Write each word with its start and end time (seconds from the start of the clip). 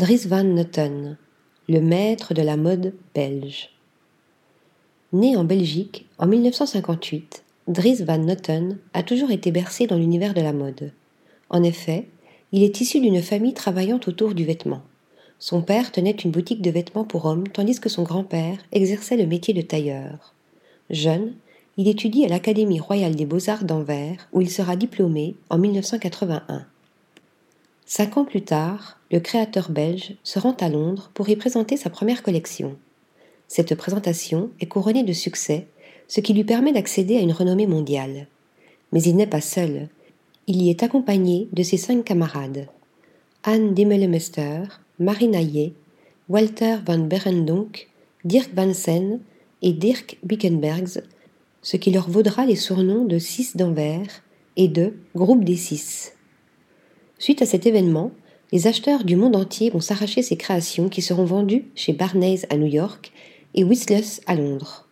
Dries 0.00 0.26
van 0.26 0.44
Noten, 0.44 1.18
le 1.68 1.82
maître 1.82 2.32
de 2.32 2.40
la 2.40 2.56
mode 2.56 2.94
belge. 3.14 3.68
Né 5.12 5.36
en 5.36 5.44
Belgique 5.44 6.06
en 6.16 6.26
1958, 6.26 7.44
Dries 7.68 8.02
van 8.02 8.16
Noten 8.16 8.78
a 8.94 9.02
toujours 9.02 9.30
été 9.30 9.50
bercé 9.50 9.86
dans 9.86 9.98
l'univers 9.98 10.32
de 10.32 10.40
la 10.40 10.54
mode. 10.54 10.92
En 11.50 11.62
effet, 11.62 12.08
il 12.50 12.62
est 12.62 12.80
issu 12.80 13.00
d'une 13.00 13.20
famille 13.20 13.52
travaillant 13.52 14.00
autour 14.06 14.32
du 14.32 14.46
vêtement. 14.46 14.80
Son 15.38 15.60
père 15.60 15.92
tenait 15.92 16.12
une 16.12 16.30
boutique 16.30 16.62
de 16.62 16.70
vêtements 16.70 17.04
pour 17.04 17.26
hommes 17.26 17.48
tandis 17.48 17.78
que 17.78 17.90
son 17.90 18.02
grand-père 18.02 18.56
exerçait 18.72 19.18
le 19.18 19.26
métier 19.26 19.52
de 19.52 19.60
tailleur. 19.60 20.32
Jeune, 20.88 21.34
il 21.76 21.88
étudie 21.88 22.24
à 22.24 22.28
l'Académie 22.28 22.80
royale 22.80 23.16
des 23.16 23.26
beaux-arts 23.26 23.64
d'Anvers 23.64 24.30
où 24.32 24.40
il 24.40 24.48
sera 24.48 24.76
diplômé 24.76 25.36
en 25.50 25.58
1981. 25.58 26.64
Cinq 27.92 28.18
ans 28.18 28.24
plus 28.24 28.42
tard, 28.42 29.00
le 29.10 29.18
créateur 29.18 29.68
belge 29.68 30.14
se 30.22 30.38
rend 30.38 30.54
à 30.60 30.68
Londres 30.68 31.10
pour 31.12 31.28
y 31.28 31.34
présenter 31.34 31.76
sa 31.76 31.90
première 31.90 32.22
collection. 32.22 32.76
Cette 33.48 33.74
présentation 33.74 34.50
est 34.60 34.66
couronnée 34.66 35.02
de 35.02 35.12
succès, 35.12 35.66
ce 36.06 36.20
qui 36.20 36.32
lui 36.32 36.44
permet 36.44 36.72
d'accéder 36.72 37.16
à 37.16 37.20
une 37.20 37.32
renommée 37.32 37.66
mondiale. 37.66 38.28
Mais 38.92 39.02
il 39.02 39.16
n'est 39.16 39.26
pas 39.26 39.40
seul. 39.40 39.88
Il 40.46 40.62
y 40.62 40.70
est 40.70 40.84
accompagné 40.84 41.48
de 41.52 41.64
ses 41.64 41.78
cinq 41.78 42.04
camarades. 42.04 42.68
Anne 43.42 43.74
Dimmelemester, 43.74 44.62
Marie 45.00 45.26
Naillet, 45.26 45.72
Walter 46.28 46.76
van 46.86 46.98
Berendonck, 46.98 47.88
Dirk 48.22 48.50
van 48.54 48.72
Sen 48.72 49.18
et 49.62 49.72
Dirk 49.72 50.16
Bickenbergs, 50.22 51.02
ce 51.60 51.76
qui 51.76 51.90
leur 51.90 52.08
vaudra 52.08 52.46
les 52.46 52.54
surnoms 52.54 53.04
de 53.04 53.18
Six 53.18 53.56
d'Anvers 53.56 54.22
et 54.54 54.68
de 54.68 54.94
Groupe 55.16 55.42
des 55.42 55.56
Six. 55.56 56.12
Suite 57.20 57.42
à 57.42 57.46
cet 57.46 57.66
événement, 57.66 58.12
les 58.50 58.66
acheteurs 58.66 59.04
du 59.04 59.14
monde 59.14 59.36
entier 59.36 59.68
vont 59.68 59.80
s'arracher 59.80 60.22
ces 60.22 60.38
créations 60.38 60.88
qui 60.88 61.02
seront 61.02 61.26
vendues 61.26 61.66
chez 61.74 61.92
Barney's 61.92 62.46
à 62.48 62.56
New 62.56 62.66
York 62.66 63.12
et 63.54 63.62
Whistles 63.62 64.22
à 64.26 64.34
Londres. 64.34 64.88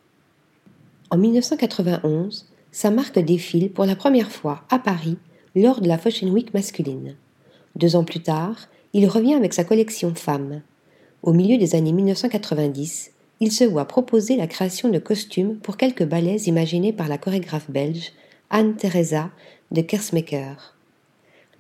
En 1.09 1.17
1991, 1.17 2.47
sa 2.71 2.91
marque 2.91 3.19
défile 3.19 3.71
pour 3.71 3.87
la 3.87 3.97
première 3.97 4.31
fois 4.31 4.63
à 4.69 4.79
Paris 4.79 5.17
lors 5.57 5.81
de 5.81 5.89
la 5.89 5.97
Fashion 5.97 6.29
Week 6.29 6.53
masculine. 6.53 7.17
Deux 7.77 7.97
ans 7.97 8.05
plus 8.05 8.21
tard, 8.21 8.69
il 8.93 9.09
revient 9.09 9.35
avec 9.35 9.55
sa 9.55 9.65
collection 9.65 10.15
Femmes. 10.15 10.61
Au 11.23 11.33
milieu 11.33 11.57
des 11.57 11.75
années 11.75 11.95
1990, 11.95 13.11
il 13.41 13.53
se 13.53 13.65
voit 13.65 13.87
proposer 13.87 14.37
la 14.37 14.47
création 14.47 14.91
de 14.91 14.99
costumes 14.99 15.57
pour 15.57 15.79
quelques 15.79 16.05
ballets 16.05 16.43
imaginés 16.43 16.93
par 16.93 17.09
la 17.09 17.17
chorégraphe 17.17 17.71
belge 17.71 18.13
Anne-Theresa 18.51 19.31
de 19.71 19.81
Kersmaker. 19.81 20.78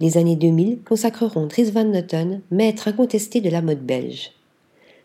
Les 0.00 0.16
années 0.16 0.36
2000 0.36 0.82
consacreront 0.84 1.46
Dries 1.46 1.72
Van 1.72 1.84
Noten 1.84 2.40
maître 2.52 2.86
incontesté 2.86 3.40
de 3.40 3.50
la 3.50 3.62
mode 3.62 3.84
belge. 3.84 4.30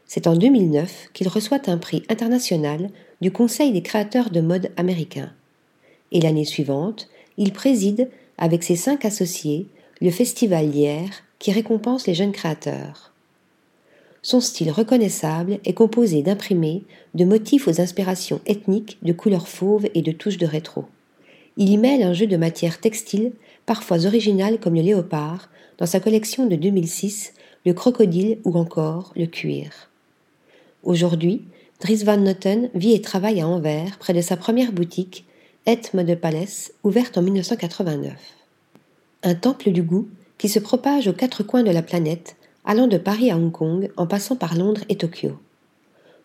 C'est 0.06 0.28
en 0.28 0.36
2009 0.36 1.10
qu'il 1.14 1.28
reçoit 1.28 1.68
un 1.68 1.80
prix 1.80 2.04
international 2.10 2.90
du 3.20 3.32
Conseil 3.32 3.72
des 3.72 3.82
créateurs 3.82 4.30
de 4.30 4.42
mode 4.42 4.70
américain. 4.78 5.32
Et 6.12 6.22
l'année 6.22 6.46
suivante, 6.46 7.10
il 7.38 7.54
préside, 7.54 8.12
avec 8.38 8.64
ses 8.64 8.76
cinq 8.76 9.04
associés, 9.06 9.66
le 10.00 10.12
festival 10.12 10.70
Lierre 10.70 11.24
qui 11.40 11.52
récompense 11.52 12.06
les 12.06 12.14
jeunes 12.14 12.32
créateurs. 12.32 13.12
Son 14.22 14.40
style 14.42 14.72
reconnaissable 14.72 15.60
est 15.66 15.74
composé 15.74 16.22
d'imprimés, 16.22 16.84
de 17.16 17.26
motifs 17.26 17.68
aux 17.68 17.82
inspirations 17.82 18.42
ethniques, 18.46 19.00
de 19.02 19.12
couleurs 19.12 19.48
fauves 19.48 19.88
et 19.96 20.04
de 20.04 20.12
touches 20.12 20.38
de 20.38 20.46
rétro. 20.46 20.86
Il 21.58 21.70
y 21.70 21.78
mêle 21.78 22.02
un 22.02 22.14
jeu 22.14 22.26
de 22.26 22.38
matières 22.38 22.80
textiles 22.80 23.34
parfois 23.66 24.06
originales 24.06 24.59
comme 24.59 24.76
le 24.76 24.82
léopard, 24.82 25.50
dans 25.78 25.86
sa 25.86 26.00
collection 26.00 26.46
de 26.46 26.56
2006, 26.56 27.34
le 27.66 27.73
crocodile 27.73 28.40
ou 28.44 28.58
encore 28.58 29.14
le 29.16 29.26
cuir. 29.26 29.90
Aujourd'hui, 30.84 31.44
Dries 31.80 32.04
Van 32.04 32.18
Noten 32.18 32.70
vit 32.74 32.94
et 32.94 33.02
travaille 33.02 33.42
à 33.42 33.48
Anvers, 33.48 33.98
près 34.00 34.14
de 34.14 34.22
sa 34.22 34.38
première 34.38 34.72
boutique, 34.72 35.26
Et 35.66 35.80
Mode 35.94 36.16
Palace, 36.16 36.74
ouverte 36.84 37.18
en 37.18 37.22
1989. 37.22 38.14
Un 39.24 39.35
temple 39.35 39.72
du 39.72 39.84
goût 39.84 40.08
qui 40.38 40.50
se 40.50 40.59
propage 40.59 41.08
aux 41.08 41.14
quatre 41.14 41.44
coins 41.44 41.64
de 41.64 41.72
la 41.72 41.81
planète, 41.81 42.35
allant 42.66 42.88
de 42.88 42.97
Paris 42.97 43.31
à 43.31 43.38
Hong 43.38 43.52
Kong 43.52 43.91
en 43.96 44.08
passant 44.08 44.35
par 44.35 44.56
Londres 44.56 44.84
et 44.90 44.97
Tokyo. 44.97 45.38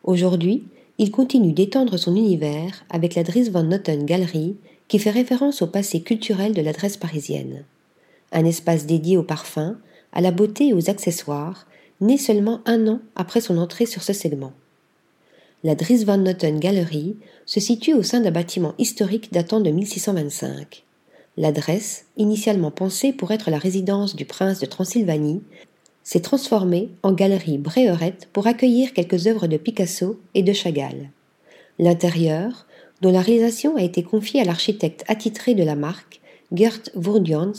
Aujourd'hui, 0.04 0.64
il 0.98 1.12
continue 1.12 1.52
d'étendre 1.52 1.96
son 1.96 2.16
univers 2.16 2.84
avec 2.90 3.14
la 3.14 3.22
Dries 3.22 3.50
Van 3.50 3.62
Noten 3.62 4.04
Gallery 4.04 4.56
qui 4.88 4.98
fait 4.98 5.10
référence 5.10 5.62
au 5.62 5.66
passé 5.66 6.00
culturel 6.00 6.54
de 6.54 6.62
l'adresse 6.62 6.96
parisienne. 6.96 7.64
Un 8.32 8.44
espace 8.44 8.86
dédié 8.86 9.16
aux 9.16 9.22
parfums, 9.22 9.76
à 10.12 10.20
la 10.20 10.30
beauté 10.30 10.68
et 10.68 10.74
aux 10.74 10.90
accessoires, 10.90 11.66
né 12.00 12.16
seulement 12.16 12.60
un 12.66 12.86
an 12.88 13.00
après 13.14 13.40
son 13.40 13.58
entrée 13.58 13.86
sur 13.86 14.02
ce 14.02 14.12
segment. 14.12 14.52
La 15.64 15.74
Dries 15.74 16.04
van 16.04 16.18
Noten 16.18 16.60
Gallery 16.60 17.16
se 17.44 17.60
situe 17.60 17.94
au 17.94 18.02
sein 18.02 18.20
d'un 18.20 18.30
bâtiment 18.30 18.74
historique 18.78 19.32
datant 19.32 19.60
de 19.60 19.70
1625. 19.70 20.84
L'adresse, 21.36 22.06
initialement 22.16 22.70
pensée 22.70 23.12
pour 23.12 23.32
être 23.32 23.50
la 23.50 23.58
résidence 23.58 24.14
du 24.14 24.24
prince 24.24 24.60
de 24.60 24.66
Transylvanie, 24.66 25.42
s'est 26.04 26.20
transformée 26.20 26.90
en 27.02 27.12
galerie 27.12 27.58
Bréhorette 27.58 28.28
pour 28.32 28.46
accueillir 28.46 28.92
quelques 28.92 29.26
œuvres 29.26 29.46
de 29.46 29.56
Picasso 29.56 30.20
et 30.34 30.42
de 30.42 30.52
Chagall. 30.52 31.10
L'intérieur, 31.78 32.66
dont 33.00 33.12
la 33.12 33.20
réalisation 33.20 33.76
a 33.76 33.82
été 33.82 34.02
confiée 34.02 34.40
à 34.40 34.44
l'architecte 34.44 35.04
attitré 35.08 35.54
de 35.54 35.62
la 35.62 35.76
marque, 35.76 36.20
Gert 36.52 36.80
Vourdians, 36.94 37.52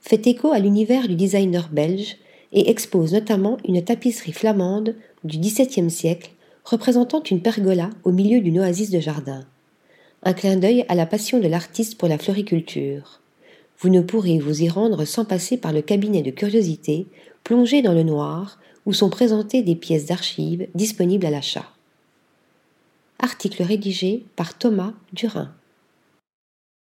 fait 0.00 0.26
écho 0.26 0.52
à 0.52 0.58
l'univers 0.58 1.08
du 1.08 1.16
designer 1.16 1.68
belge 1.70 2.16
et 2.52 2.70
expose 2.70 3.12
notamment 3.12 3.58
une 3.66 3.82
tapisserie 3.82 4.32
flamande 4.32 4.94
du 5.24 5.38
XVIIe 5.38 5.90
siècle 5.90 6.30
représentant 6.64 7.22
une 7.22 7.42
pergola 7.42 7.90
au 8.04 8.12
milieu 8.12 8.40
d'une 8.40 8.60
oasis 8.60 8.90
de 8.90 9.00
jardin. 9.00 9.44
Un 10.22 10.32
clin 10.32 10.56
d'œil 10.56 10.84
à 10.88 10.94
la 10.94 11.06
passion 11.06 11.40
de 11.40 11.48
l'artiste 11.48 11.96
pour 11.96 12.08
la 12.08 12.18
floriculture. 12.18 13.20
Vous 13.80 13.88
ne 13.88 14.00
pourrez 14.00 14.38
vous 14.38 14.62
y 14.62 14.68
rendre 14.68 15.04
sans 15.04 15.24
passer 15.24 15.56
par 15.56 15.72
le 15.72 15.82
cabinet 15.82 16.22
de 16.22 16.30
curiosité, 16.30 17.06
plongé 17.44 17.82
dans 17.82 17.92
le 17.92 18.02
noir, 18.02 18.58
où 18.86 18.92
sont 18.92 19.10
présentées 19.10 19.62
des 19.62 19.76
pièces 19.76 20.06
d'archives 20.06 20.66
disponibles 20.74 21.26
à 21.26 21.30
l'achat. 21.30 21.70
Article 23.20 23.62
rédigé 23.62 24.26
par 24.36 24.56
Thomas 24.56 24.92
Durin. 25.12 25.52